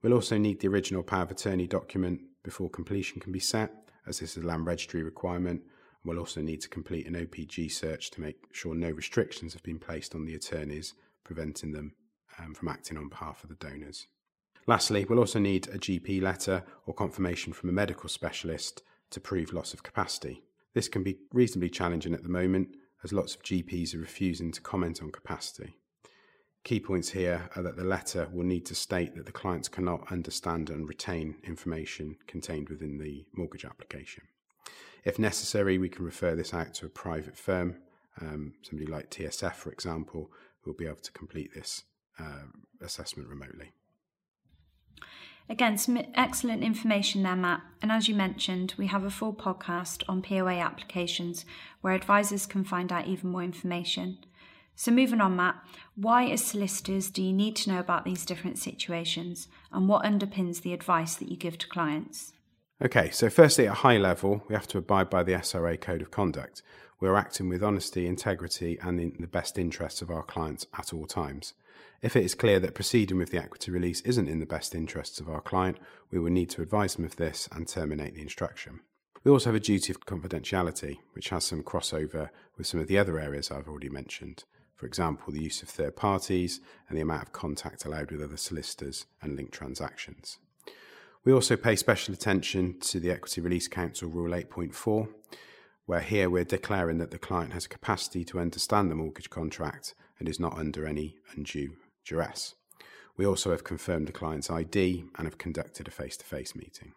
We'll 0.01 0.13
also 0.13 0.37
need 0.37 0.59
the 0.59 0.69
original 0.69 1.03
power 1.03 1.23
of 1.23 1.31
attorney 1.31 1.67
document 1.67 2.21
before 2.43 2.69
completion 2.69 3.19
can 3.19 3.33
be 3.33 3.39
set, 3.39 3.89
as 4.07 4.19
this 4.19 4.37
is 4.37 4.43
a 4.43 4.47
land 4.47 4.65
registry 4.65 5.03
requirement. 5.03 5.61
We'll 6.05 6.19
also 6.19 6.41
need 6.41 6.61
to 6.61 6.69
complete 6.69 7.05
an 7.05 7.15
OPG 7.15 7.69
search 7.71 8.09
to 8.11 8.21
make 8.21 8.37
sure 8.53 8.73
no 8.73 8.91
restrictions 8.91 9.51
have 9.53 9.63
been 9.63 9.77
placed 9.77 10.15
on 10.15 10.25
the 10.25 10.35
attorneys, 10.35 10.93
preventing 11.25 11.73
them 11.73 11.93
um, 12.39 12.53
from 12.53 12.69
acting 12.69 12.97
on 12.97 13.09
behalf 13.09 13.43
of 13.43 13.49
the 13.49 13.55
donors. 13.55 14.07
Lastly, 14.67 15.05
we'll 15.09 15.19
also 15.19 15.39
need 15.39 15.67
a 15.67 15.77
GP 15.77 16.21
letter 16.21 16.63
or 16.85 16.93
confirmation 16.93 17.51
from 17.51 17.69
a 17.69 17.73
medical 17.73 18.07
specialist 18.07 18.83
to 19.09 19.19
prove 19.19 19.51
loss 19.51 19.73
of 19.73 19.83
capacity. 19.83 20.43
This 20.73 20.87
can 20.87 21.03
be 21.03 21.17
reasonably 21.33 21.69
challenging 21.69 22.13
at 22.13 22.23
the 22.23 22.29
moment, 22.29 22.75
as 23.03 23.11
lots 23.11 23.35
of 23.35 23.43
GPs 23.43 23.95
are 23.95 23.99
refusing 23.99 24.51
to 24.51 24.61
comment 24.61 25.01
on 25.01 25.11
capacity. 25.11 25.75
Key 26.69 26.79
points 26.79 27.09
here 27.09 27.49
are 27.55 27.63
that 27.63 27.77
the 27.77 27.83
letter 27.83 28.29
will 28.31 28.45
need 28.45 28.63
to 28.67 28.75
state 28.75 29.15
that 29.15 29.25
the 29.25 29.31
clients 29.31 29.67
cannot 29.67 30.11
understand 30.11 30.69
and 30.69 30.87
retain 30.87 31.35
information 31.43 32.15
contained 32.27 32.69
within 32.69 32.99
the 32.99 33.25
mortgage 33.33 33.65
application. 33.65 34.25
If 35.03 35.17
necessary, 35.17 35.79
we 35.79 35.89
can 35.89 36.05
refer 36.05 36.35
this 36.35 36.53
out 36.53 36.75
to 36.75 36.85
a 36.85 36.89
private 36.89 37.35
firm, 37.35 37.77
um, 38.21 38.53
somebody 38.61 38.85
like 38.85 39.09
TSF, 39.09 39.55
for 39.55 39.71
example, 39.71 40.29
who 40.61 40.69
will 40.69 40.77
be 40.77 40.85
able 40.85 40.97
to 40.97 41.11
complete 41.11 41.55
this 41.55 41.85
uh, 42.19 42.43
assessment 42.81 43.29
remotely. 43.29 43.71
Again, 45.49 45.75
some 45.79 45.99
excellent 46.13 46.63
information 46.63 47.23
there, 47.23 47.35
Matt. 47.35 47.61
And 47.81 47.91
as 47.91 48.07
you 48.07 48.13
mentioned, 48.13 48.75
we 48.77 48.85
have 48.85 49.03
a 49.03 49.09
full 49.09 49.33
podcast 49.33 50.03
on 50.07 50.21
POA 50.21 50.59
applications 50.59 51.45
where 51.81 51.95
advisors 51.95 52.45
can 52.45 52.63
find 52.63 52.91
out 52.91 53.07
even 53.07 53.31
more 53.31 53.41
information. 53.41 54.19
So, 54.79 54.93
moving 54.93 55.19
on, 55.19 55.35
Matt, 55.35 55.57
why, 55.95 56.27
as 56.27 56.41
solicitors, 56.41 57.11
do 57.11 57.21
you 57.21 57.33
need 57.33 57.57
to 57.57 57.69
know 57.69 57.81
about 57.81 58.05
these 58.05 58.25
different 58.25 58.57
situations 58.57 59.49
and 59.73 59.89
what 59.89 60.05
underpins 60.05 60.61
the 60.61 60.71
advice 60.71 61.15
that 61.15 61.29
you 61.29 61.35
give 61.35 61.57
to 61.57 61.67
clients? 61.67 62.31
Okay, 62.81 63.09
so 63.09 63.29
firstly, 63.29 63.67
at 63.67 63.73
a 63.73 63.83
high 63.83 63.97
level, 63.97 64.41
we 64.47 64.55
have 64.55 64.69
to 64.69 64.77
abide 64.77 65.09
by 65.09 65.21
the 65.21 65.33
SRA 65.33 65.79
Code 65.81 66.01
of 66.01 66.11
Conduct. 66.11 66.61
We're 67.01 67.17
acting 67.17 67.49
with 67.49 67.61
honesty, 67.61 68.07
integrity, 68.07 68.79
and 68.81 69.01
in 69.01 69.17
the 69.19 69.27
best 69.27 69.57
interests 69.57 70.01
of 70.01 70.09
our 70.09 70.23
clients 70.23 70.65
at 70.77 70.93
all 70.93 71.07
times. 71.07 71.55
If 72.01 72.15
it 72.15 72.23
is 72.23 72.33
clear 72.33 72.61
that 72.61 72.73
proceeding 72.73 73.17
with 73.17 73.31
the 73.31 73.37
equity 73.37 73.71
release 73.71 73.99
isn't 74.03 74.29
in 74.29 74.39
the 74.39 74.45
best 74.45 74.73
interests 74.73 75.19
of 75.19 75.27
our 75.27 75.41
client, 75.41 75.77
we 76.09 76.19
will 76.19 76.31
need 76.31 76.51
to 76.51 76.61
advise 76.61 76.95
them 76.95 77.03
of 77.03 77.17
this 77.17 77.49
and 77.51 77.67
terminate 77.67 78.15
the 78.15 78.21
instruction. 78.21 78.79
We 79.25 79.31
also 79.31 79.49
have 79.49 79.57
a 79.57 79.59
duty 79.59 79.91
of 79.91 80.05
confidentiality, 80.05 80.99
which 81.11 81.31
has 81.31 81.43
some 81.43 81.63
crossover 81.63 82.29
with 82.57 82.65
some 82.65 82.79
of 82.79 82.87
the 82.87 82.97
other 82.97 83.19
areas 83.19 83.51
I've 83.51 83.67
already 83.67 83.89
mentioned. 83.89 84.45
For 84.79 84.85
example, 84.85 85.33
the 85.33 85.43
use 85.43 85.61
of 85.61 85.67
third 85.67 85.97
parties 85.97 86.61
and 86.87 86.97
the 86.97 87.01
amount 87.01 87.23
of 87.23 87.33
contact 87.33 87.83
allowed 87.83 88.11
with 88.11 88.23
other 88.23 88.37
solicitors 88.37 89.07
and 89.21 89.35
linked 89.35 89.51
transactions. 89.51 90.37
We 91.25 91.33
also 91.33 91.57
pay 91.57 91.75
special 91.75 92.13
attention 92.13 92.79
to 92.79 93.01
the 93.01 93.11
Equity 93.11 93.41
Release 93.41 93.67
Council 93.67 94.07
Rule 94.07 94.31
8.4, 94.31 95.09
where 95.85 95.99
here 95.99 96.29
we're 96.29 96.45
declaring 96.45 96.97
that 96.99 97.11
the 97.11 97.19
client 97.19 97.51
has 97.51 97.67
capacity 97.67 98.23
to 98.23 98.39
understand 98.39 98.89
the 98.89 98.95
mortgage 98.95 99.29
contract 99.29 99.95
and 100.17 100.29
is 100.29 100.39
not 100.39 100.57
under 100.57 100.85
any 100.85 101.17
undue 101.35 101.75
duress. 102.05 102.55
We 103.17 103.25
also 103.25 103.51
have 103.51 103.65
confirmed 103.65 104.07
the 104.07 104.13
client's 104.13 104.49
ID 104.49 105.03
and 105.17 105.27
have 105.27 105.37
conducted 105.37 105.89
a 105.89 105.91
face 105.91 106.15
to 106.15 106.25
face 106.25 106.55
meeting. 106.55 106.93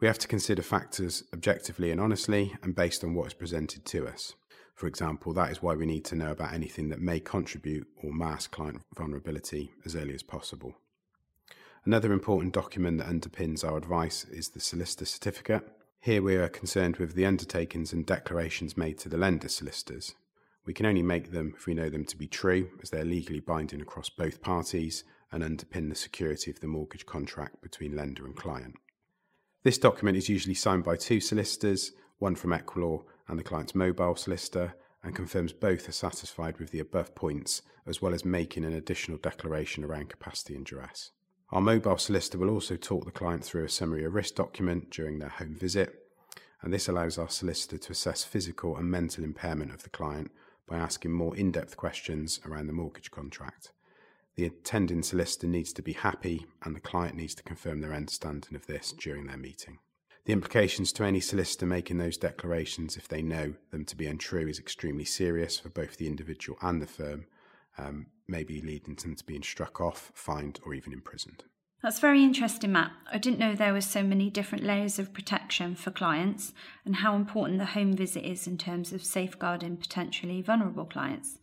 We 0.00 0.08
have 0.08 0.18
to 0.18 0.26
consider 0.26 0.62
factors 0.62 1.22
objectively 1.32 1.92
and 1.92 2.00
honestly 2.00 2.56
and 2.60 2.74
based 2.74 3.04
on 3.04 3.14
what 3.14 3.28
is 3.28 3.34
presented 3.34 3.84
to 3.84 4.08
us. 4.08 4.34
For 4.80 4.86
example, 4.86 5.34
that 5.34 5.50
is 5.50 5.60
why 5.60 5.74
we 5.74 5.84
need 5.84 6.06
to 6.06 6.14
know 6.14 6.30
about 6.30 6.54
anything 6.54 6.88
that 6.88 7.02
may 7.02 7.20
contribute 7.20 7.86
or 8.02 8.14
mask 8.14 8.52
client 8.52 8.80
vulnerability 8.96 9.72
as 9.84 9.94
early 9.94 10.14
as 10.14 10.22
possible. 10.22 10.74
Another 11.84 12.14
important 12.14 12.54
document 12.54 12.96
that 12.96 13.08
underpins 13.08 13.62
our 13.62 13.76
advice 13.76 14.24
is 14.24 14.48
the 14.48 14.58
solicitor 14.58 15.04
certificate. 15.04 15.68
Here 16.00 16.22
we 16.22 16.36
are 16.36 16.48
concerned 16.48 16.96
with 16.96 17.12
the 17.12 17.26
undertakings 17.26 17.92
and 17.92 18.06
declarations 18.06 18.78
made 18.78 18.96
to 19.00 19.10
the 19.10 19.18
lender 19.18 19.50
solicitors. 19.50 20.14
We 20.64 20.72
can 20.72 20.86
only 20.86 21.02
make 21.02 21.30
them 21.30 21.52
if 21.54 21.66
we 21.66 21.74
know 21.74 21.90
them 21.90 22.06
to 22.06 22.16
be 22.16 22.26
true, 22.26 22.70
as 22.82 22.88
they're 22.88 23.04
legally 23.04 23.40
binding 23.40 23.82
across 23.82 24.08
both 24.08 24.40
parties 24.40 25.04
and 25.30 25.42
underpin 25.42 25.90
the 25.90 25.94
security 25.94 26.50
of 26.50 26.60
the 26.60 26.68
mortgage 26.68 27.04
contract 27.04 27.60
between 27.60 27.94
lender 27.94 28.24
and 28.24 28.34
client. 28.34 28.76
This 29.62 29.76
document 29.76 30.16
is 30.16 30.30
usually 30.30 30.54
signed 30.54 30.84
by 30.84 30.96
two 30.96 31.20
solicitors, 31.20 31.92
one 32.18 32.34
from 32.34 32.52
Equilaw 32.52 33.02
and 33.30 33.38
the 33.38 33.44
client's 33.44 33.76
mobile 33.76 34.16
solicitor, 34.16 34.74
and 35.04 35.14
confirms 35.14 35.52
both 35.52 35.88
are 35.88 35.92
satisfied 35.92 36.58
with 36.58 36.72
the 36.72 36.80
above 36.80 37.14
points, 37.14 37.62
as 37.86 38.02
well 38.02 38.12
as 38.12 38.24
making 38.24 38.64
an 38.64 38.74
additional 38.74 39.18
declaration 39.18 39.84
around 39.84 40.10
capacity 40.10 40.56
and 40.56 40.66
duress. 40.66 41.12
Our 41.52 41.60
mobile 41.60 41.96
solicitor 41.96 42.38
will 42.38 42.50
also 42.50 42.74
talk 42.76 43.04
the 43.04 43.12
client 43.12 43.44
through 43.44 43.64
a 43.64 43.68
summary 43.68 44.04
of 44.04 44.14
risk 44.14 44.34
document 44.34 44.90
during 44.90 45.20
their 45.20 45.28
home 45.28 45.54
visit, 45.54 45.94
and 46.60 46.72
this 46.72 46.88
allows 46.88 47.18
our 47.18 47.28
solicitor 47.28 47.78
to 47.78 47.92
assess 47.92 48.24
physical 48.24 48.76
and 48.76 48.90
mental 48.90 49.22
impairment 49.22 49.72
of 49.72 49.84
the 49.84 49.90
client 49.90 50.32
by 50.66 50.76
asking 50.76 51.12
more 51.12 51.36
in 51.36 51.52
depth 51.52 51.76
questions 51.76 52.40
around 52.44 52.66
the 52.66 52.72
mortgage 52.72 53.12
contract. 53.12 53.70
The 54.34 54.46
attending 54.46 55.04
solicitor 55.04 55.46
needs 55.46 55.72
to 55.74 55.82
be 55.82 55.92
happy, 55.92 56.46
and 56.62 56.74
the 56.74 56.80
client 56.80 57.14
needs 57.14 57.36
to 57.36 57.42
confirm 57.44 57.80
their 57.80 57.94
understanding 57.94 58.56
of 58.56 58.66
this 58.66 58.92
during 58.92 59.26
their 59.26 59.36
meeting. 59.36 59.78
The 60.24 60.32
implications 60.32 60.92
to 60.92 61.04
any 61.04 61.20
solicitor 61.20 61.66
making 61.66 61.98
those 61.98 62.16
declarations, 62.16 62.96
if 62.96 63.08
they 63.08 63.22
know 63.22 63.54
them 63.70 63.84
to 63.86 63.96
be 63.96 64.06
untrue, 64.06 64.48
is 64.48 64.58
extremely 64.58 65.04
serious 65.04 65.58
for 65.58 65.70
both 65.70 65.96
the 65.96 66.06
individual 66.06 66.58
and 66.60 66.80
the 66.80 66.86
firm, 66.86 67.26
um, 67.78 68.06
maybe 68.28 68.60
leading 68.60 68.96
to 68.96 69.04
them 69.04 69.16
to 69.16 69.24
being 69.24 69.42
struck 69.42 69.80
off, 69.80 70.12
fined, 70.14 70.60
or 70.64 70.74
even 70.74 70.92
imprisoned. 70.92 71.44
That's 71.82 71.98
very 71.98 72.22
interesting, 72.22 72.72
Matt. 72.72 72.92
I 73.10 73.16
didn't 73.16 73.38
know 73.38 73.54
there 73.54 73.72
were 73.72 73.80
so 73.80 74.02
many 74.02 74.28
different 74.28 74.64
layers 74.64 74.98
of 74.98 75.14
protection 75.14 75.74
for 75.74 75.90
clients 75.90 76.52
and 76.84 76.96
how 76.96 77.16
important 77.16 77.58
the 77.58 77.64
home 77.64 77.94
visit 77.94 78.22
is 78.22 78.46
in 78.46 78.58
terms 78.58 78.92
of 78.92 79.02
safeguarding 79.02 79.78
potentially 79.78 80.42
vulnerable 80.42 80.84
clients. 80.84 81.38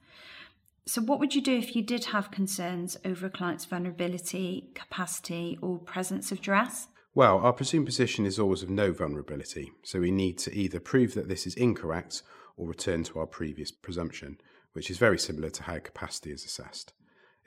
So, 0.85 1.01
what 1.01 1.19
would 1.19 1.33
you 1.33 1.41
do 1.41 1.57
if 1.57 1.75
you 1.75 1.81
did 1.81 2.05
have 2.05 2.29
concerns 2.29 2.97
over 3.03 3.25
a 3.25 3.31
client's 3.31 3.65
vulnerability, 3.65 4.69
capacity, 4.75 5.57
or 5.59 5.79
presence 5.79 6.31
of 6.31 6.39
duress? 6.39 6.87
Well, 7.17 7.39
our 7.39 7.51
presumed 7.51 7.87
position 7.87 8.27
is 8.27 8.37
always 8.37 8.61
of 8.61 8.69
no 8.69 8.91
vulnerability, 8.91 9.71
so 9.81 9.99
we 9.99 10.11
need 10.11 10.37
to 10.37 10.55
either 10.55 10.79
prove 10.79 11.15
that 11.15 11.27
this 11.27 11.47
is 11.47 11.55
incorrect 11.55 12.21
or 12.57 12.67
return 12.67 13.03
to 13.05 13.17
our 13.17 13.25
previous 13.25 13.71
presumption, 13.71 14.39
which 14.73 14.91
is 14.91 14.99
very 14.99 15.17
similar 15.17 15.49
to 15.49 15.63
how 15.63 15.79
capacity 15.79 16.31
is 16.31 16.45
assessed. 16.45 16.93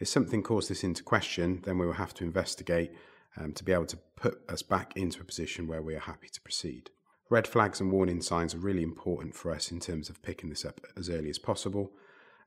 If 0.01 0.09
something 0.09 0.43
calls 0.43 0.67
this 0.67 0.83
into 0.83 1.05
question, 1.05 1.61
then 1.63 1.79
we 1.79 1.87
will 1.87 1.93
have 1.93 2.15
to 2.15 2.25
investigate 2.25 2.91
um, 3.37 3.53
to 3.53 3.63
be 3.63 3.71
able 3.71 3.87
to 3.87 3.99
put 4.17 4.41
us 4.49 4.63
back 4.63 4.97
into 4.97 5.21
a 5.21 5.25
position 5.25 5.69
where 5.69 5.83
we 5.83 5.95
are 5.95 6.01
happy 6.01 6.31
to 6.31 6.41
proceed. 6.41 6.91
Red 7.29 7.47
flags 7.47 7.81
and 7.81 7.93
warning 7.93 8.23
signs 8.23 8.57
are 8.57 8.59
really 8.59 8.83
important 8.83 9.37
for 9.37 9.53
us 9.53 9.71
in 9.71 9.79
terms 9.79 10.11
of 10.11 10.21
picking 10.21 10.51
this 10.51 10.65
up 10.65 10.81
as 10.97 11.09
early 11.09 11.31
as 11.31 11.39
possible, 11.39 11.93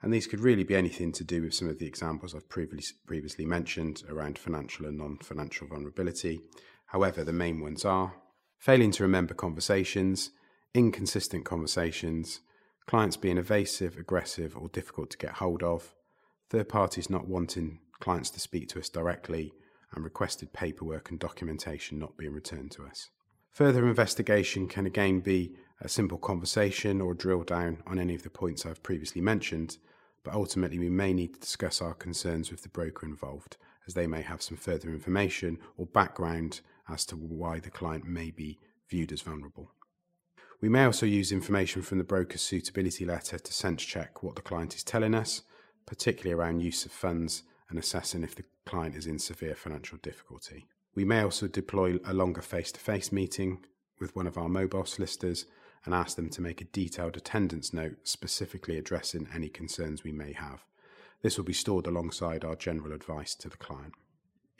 and 0.01 0.13
these 0.13 0.27
could 0.27 0.41
really 0.41 0.65
be 0.65 0.75
anything 0.75 1.13
to 1.13 1.23
do 1.23 1.43
with 1.43 1.53
some 1.53 1.69
of 1.69 1.79
the 1.79 1.87
examples 1.87 2.35
I've 2.35 2.49
previously, 2.49 2.97
previously 3.07 3.45
mentioned 3.45 4.03
around 4.09 4.37
financial 4.37 4.85
and 4.85 4.97
non 4.97 5.19
financial 5.19 5.67
vulnerability, 5.67 6.41
However, 6.93 7.23
the 7.23 7.33
main 7.33 7.59
ones 7.59 7.83
are 7.83 8.13
failing 8.59 8.91
to 8.91 9.03
remember 9.03 9.33
conversations, 9.33 10.29
inconsistent 10.75 11.43
conversations, 11.43 12.41
clients 12.85 13.17
being 13.17 13.39
evasive, 13.39 13.97
aggressive, 13.97 14.55
or 14.55 14.69
difficult 14.69 15.09
to 15.09 15.17
get 15.17 15.31
hold 15.33 15.63
of, 15.63 15.95
third 16.51 16.69
parties 16.69 17.09
not 17.09 17.27
wanting 17.27 17.79
clients 17.99 18.29
to 18.29 18.39
speak 18.39 18.69
to 18.69 18.79
us 18.79 18.89
directly, 18.89 19.53
and 19.95 20.03
requested 20.03 20.53
paperwork 20.53 21.09
and 21.09 21.19
documentation 21.19 21.97
not 21.97 22.15
being 22.15 22.31
returned 22.31 22.69
to 22.71 22.85
us. 22.85 23.09
Further 23.51 23.87
investigation 23.87 24.67
can 24.67 24.85
again 24.85 25.19
be 25.19 25.55
a 25.81 25.89
simple 25.89 26.19
conversation 26.19 27.01
or 27.01 27.15
drill 27.15 27.43
down 27.43 27.81
on 27.87 27.97
any 27.97 28.13
of 28.13 28.21
the 28.21 28.29
points 28.29 28.67
I've 28.67 28.83
previously 28.83 29.21
mentioned, 29.21 29.77
but 30.23 30.35
ultimately 30.35 30.77
we 30.77 30.89
may 30.89 31.11
need 31.11 31.33
to 31.33 31.39
discuss 31.39 31.81
our 31.81 31.95
concerns 31.95 32.51
with 32.51 32.61
the 32.61 32.69
broker 32.69 33.07
involved, 33.07 33.57
as 33.87 33.95
they 33.95 34.05
may 34.05 34.21
have 34.21 34.43
some 34.43 34.57
further 34.57 34.89
information 34.89 35.57
or 35.75 35.87
background 35.87 36.61
as 36.89 37.05
to 37.05 37.15
why 37.15 37.59
the 37.59 37.69
client 37.69 38.05
may 38.05 38.31
be 38.31 38.59
viewed 38.89 39.11
as 39.11 39.21
vulnerable. 39.21 39.71
We 40.61 40.69
may 40.69 40.85
also 40.85 41.05
use 41.05 41.31
information 41.31 41.81
from 41.81 41.97
the 41.97 42.03
broker's 42.03 42.41
suitability 42.41 43.05
letter 43.05 43.37
to 43.37 43.53
sense 43.53 43.83
check 43.83 44.23
what 44.23 44.35
the 44.35 44.41
client 44.41 44.75
is 44.75 44.83
telling 44.83 45.13
us, 45.13 45.41
particularly 45.85 46.33
around 46.33 46.61
use 46.61 46.85
of 46.85 46.91
funds 46.91 47.43
and 47.69 47.77
assessing 47.77 48.23
if 48.23 48.35
the 48.35 48.45
client 48.65 48.95
is 48.95 49.07
in 49.07 49.19
severe 49.19 49.55
financial 49.55 49.97
difficulty. 50.01 50.65
We 50.95 51.05
may 51.05 51.21
also 51.21 51.47
deploy 51.47 51.99
a 52.05 52.13
longer 52.13 52.41
face 52.41 52.71
to 52.71 52.79
face 52.79 53.11
meeting 53.11 53.65
with 53.99 54.15
one 54.15 54.27
of 54.27 54.37
our 54.37 54.47
mobile 54.47 54.85
solicitors 54.85 55.45
and 55.85 55.93
ask 55.93 56.15
them 56.15 56.29
to 56.29 56.41
make 56.41 56.61
a 56.61 56.65
detailed 56.65 57.17
attendance 57.17 57.73
note 57.73 57.97
specifically 58.03 58.77
addressing 58.77 59.27
any 59.33 59.49
concerns 59.49 60.03
we 60.03 60.13
may 60.13 60.33
have. 60.33 60.63
This 61.21 61.37
will 61.37 61.45
be 61.45 61.53
stored 61.53 61.87
alongside 61.87 62.45
our 62.45 62.55
general 62.55 62.93
advice 62.93 63.35
to 63.35 63.49
the 63.49 63.57
client. 63.57 63.93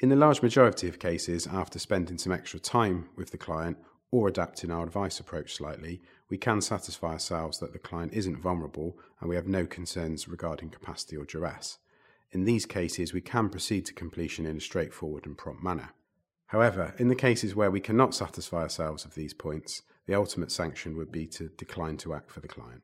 In 0.03 0.10
the 0.10 0.17
large 0.17 0.41
majority 0.41 0.89
of 0.89 1.00
cases, 1.00 1.48
after 1.48 1.79
spending 1.79 2.17
some 2.17 2.33
extra 2.33 2.60
time 2.60 3.07
with 3.15 3.31
the 3.31 3.38
client 3.38 3.77
or 4.12 4.27
adapting 4.27 4.69
our 4.69 4.83
advice 4.83 5.17
approach 5.17 5.55
slightly, 5.55 6.01
we 6.29 6.38
can 6.38 6.60
satisfy 6.60 7.13
ourselves 7.13 7.60
that 7.60 7.72
the 7.72 7.79
client 7.79 8.12
isn't 8.12 8.41
vulnerable 8.41 8.98
and 9.22 9.29
we 9.29 9.38
have 9.38 9.48
no 9.48 9.65
concerns 9.65 10.27
regarding 10.27 10.72
capacity 10.72 11.15
or 11.15 11.24
duress. 11.24 11.77
In 12.33 12.43
these 12.43 12.65
cases, 12.65 13.13
we 13.13 13.22
can 13.22 13.48
proceed 13.48 13.86
to 13.86 13.93
completion 13.93 14.45
in 14.45 14.57
a 14.57 14.60
straightforward 14.60 15.25
and 15.25 15.38
prompt 15.38 15.63
manner. 15.63 15.91
However, 16.48 16.93
in 16.98 17.07
the 17.07 17.15
cases 17.15 17.55
where 17.55 17.72
we 17.72 17.79
cannot 17.79 18.13
satisfy 18.13 18.63
ourselves 18.63 19.05
of 19.05 19.15
these 19.15 19.33
points, 19.33 19.83
the 20.05 20.15
ultimate 20.15 20.51
sanction 20.51 20.98
would 20.98 21.13
be 21.13 21.25
to 21.27 21.48
decline 21.55 21.95
to 22.00 22.13
act 22.13 22.29
for 22.29 22.41
the 22.41 22.50
client. 22.50 22.81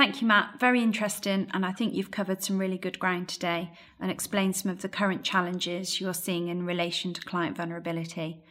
Thank 0.00 0.22
you, 0.22 0.28
Matt. 0.28 0.58
Very 0.58 0.82
interesting. 0.82 1.46
And 1.52 1.66
I 1.66 1.72
think 1.72 1.92
you've 1.92 2.10
covered 2.10 2.42
some 2.42 2.56
really 2.56 2.78
good 2.78 2.98
ground 2.98 3.28
today 3.28 3.70
and 4.00 4.10
explained 4.10 4.56
some 4.56 4.70
of 4.70 4.80
the 4.80 4.88
current 4.88 5.24
challenges 5.24 6.00
you're 6.00 6.14
seeing 6.14 6.48
in 6.48 6.64
relation 6.64 7.12
to 7.12 7.20
client 7.20 7.58
vulnerability. 7.58 8.42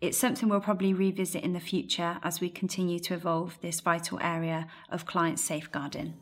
It's 0.00 0.16
something 0.16 0.48
we'll 0.48 0.60
probably 0.60 0.94
revisit 0.94 1.44
in 1.44 1.52
the 1.52 1.60
future 1.60 2.16
as 2.22 2.40
we 2.40 2.48
continue 2.48 2.98
to 3.00 3.12
evolve 3.12 3.58
this 3.60 3.80
vital 3.80 4.18
area 4.22 4.66
of 4.88 5.04
client 5.04 5.38
safeguarding. 5.38 6.14